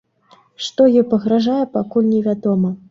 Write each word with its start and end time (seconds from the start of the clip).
Што 0.67 0.87
ёй 0.99 1.05
пагражае, 1.11 1.61
пакуль 1.77 2.11
невядома. 2.13 2.79